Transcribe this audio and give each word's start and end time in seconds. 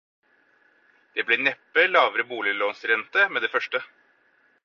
Det 1.17 1.25
blir 1.27 1.43
neppe 1.47 1.83
lavere 1.91 2.25
boliglånsrenter 2.33 3.35
med 3.37 3.47
det 3.47 3.53
første. 3.59 3.83